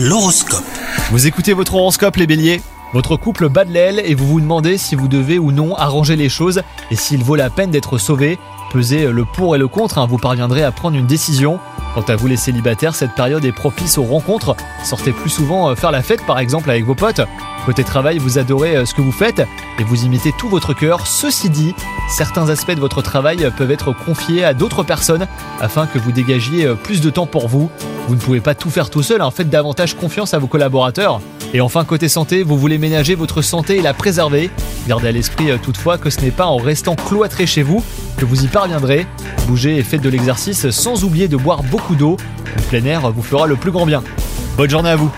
L'horoscope. 0.00 0.62
Vous 1.10 1.26
écoutez 1.26 1.54
votre 1.54 1.74
horoscope 1.74 2.14
les 2.18 2.28
béliers? 2.28 2.62
Votre 2.92 3.16
couple 3.16 3.48
bat 3.48 3.64
de 3.64 3.72
l'aile 3.72 4.00
et 4.04 4.14
vous 4.14 4.28
vous 4.28 4.40
demandez 4.40 4.78
si 4.78 4.94
vous 4.94 5.08
devez 5.08 5.40
ou 5.40 5.50
non 5.50 5.74
arranger 5.74 6.14
les 6.14 6.28
choses 6.28 6.62
et 6.92 6.94
s'il 6.94 7.24
vaut 7.24 7.34
la 7.34 7.50
peine 7.50 7.72
d'être 7.72 7.98
sauvé. 7.98 8.38
Pesez 8.70 9.10
le 9.10 9.24
pour 9.24 9.56
et 9.56 9.58
le 9.58 9.66
contre, 9.66 9.98
hein, 9.98 10.06
vous 10.08 10.18
parviendrez 10.18 10.62
à 10.62 10.70
prendre 10.70 10.96
une 10.96 11.08
décision. 11.08 11.58
Quant 11.94 12.02
à 12.02 12.14
vous 12.14 12.28
les 12.28 12.36
célibataires, 12.36 12.94
cette 12.94 13.16
période 13.16 13.44
est 13.44 13.50
propice 13.50 13.98
aux 13.98 14.04
rencontres. 14.04 14.54
Sortez 14.84 15.10
plus 15.10 15.30
souvent 15.30 15.68
euh, 15.70 15.74
faire 15.74 15.90
la 15.90 16.02
fête 16.02 16.24
par 16.24 16.38
exemple 16.38 16.70
avec 16.70 16.84
vos 16.84 16.94
potes. 16.94 17.22
Côté 17.66 17.82
travail, 17.82 18.18
vous 18.18 18.38
adorez 18.38 18.76
euh, 18.76 18.84
ce 18.86 18.94
que 18.94 19.02
vous 19.02 19.10
faites 19.10 19.40
et 19.80 19.82
vous 19.82 20.04
imitez 20.04 20.30
tout 20.38 20.48
votre 20.48 20.74
cœur. 20.74 21.08
Ceci 21.08 21.50
dit, 21.50 21.74
certains 22.08 22.48
aspects 22.48 22.74
de 22.74 22.80
votre 22.80 23.02
travail 23.02 23.50
peuvent 23.56 23.70
être 23.70 23.92
confiés 23.92 24.44
à 24.44 24.54
d'autres 24.54 24.82
personnes 24.82 25.26
afin 25.60 25.86
que 25.86 25.98
vous 25.98 26.12
dégagiez 26.12 26.66
euh, 26.66 26.74
plus 26.74 27.00
de 27.00 27.10
temps 27.10 27.26
pour 27.26 27.48
vous. 27.48 27.70
Vous 28.08 28.14
ne 28.14 28.20
pouvez 28.20 28.40
pas 28.40 28.54
tout 28.54 28.70
faire 28.70 28.90
tout 28.90 29.02
seul, 29.02 29.20
hein. 29.20 29.30
faites 29.30 29.50
davantage 29.50 29.94
confiance 29.94 30.34
à 30.34 30.38
vos 30.38 30.46
collaborateurs. 30.46 31.20
Et 31.54 31.60
enfin, 31.60 31.84
côté 31.84 32.08
santé, 32.08 32.42
vous 32.42 32.58
voulez 32.58 32.78
ménager 32.78 33.14
votre 33.14 33.42
santé 33.42 33.76
et 33.76 33.82
la 33.82 33.94
préserver. 33.94 34.50
Gardez 34.86 35.08
à 35.08 35.12
l'esprit 35.12 35.50
toutefois 35.62 35.96
que 35.96 36.10
ce 36.10 36.20
n'est 36.20 36.30
pas 36.30 36.46
en 36.46 36.56
restant 36.56 36.94
cloîtré 36.94 37.46
chez 37.46 37.62
vous 37.62 37.82
que 38.18 38.24
vous 38.24 38.44
y 38.44 38.48
parviendrez. 38.48 39.06
Bougez 39.46 39.76
et 39.76 39.82
faites 39.82 40.02
de 40.02 40.08
l'exercice 40.08 40.70
sans 40.70 41.04
oublier 41.04 41.28
de 41.28 41.36
boire 41.36 41.62
beaucoup 41.62 41.94
d'eau. 41.94 42.16
Le 42.56 42.62
plein 42.62 42.84
air 42.84 43.10
vous 43.12 43.22
fera 43.22 43.46
le 43.46 43.56
plus 43.56 43.70
grand 43.70 43.86
bien. 43.86 44.02
Bonne 44.56 44.70
journée 44.70 44.90
à 44.90 44.96
vous 44.96 45.10